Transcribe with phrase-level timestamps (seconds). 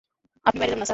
[0.47, 0.89] আপনি বাইরে যাবেন না, স্যার।